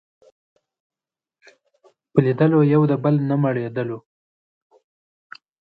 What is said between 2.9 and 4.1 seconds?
د بل نه مړېدلو